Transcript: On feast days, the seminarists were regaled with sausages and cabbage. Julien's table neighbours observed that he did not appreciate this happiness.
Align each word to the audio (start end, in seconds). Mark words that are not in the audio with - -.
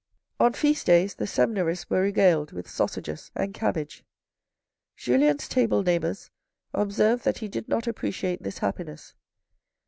On 0.39 0.51
feast 0.53 0.87
days, 0.87 1.13
the 1.13 1.27
seminarists 1.27 1.87
were 1.87 2.01
regaled 2.01 2.51
with 2.53 2.67
sausages 2.67 3.29
and 3.35 3.53
cabbage. 3.53 4.03
Julien's 4.97 5.47
table 5.47 5.83
neighbours 5.83 6.31
observed 6.73 7.23
that 7.23 7.37
he 7.37 7.47
did 7.47 7.69
not 7.69 7.85
appreciate 7.85 8.41
this 8.41 8.57
happiness. 8.57 9.13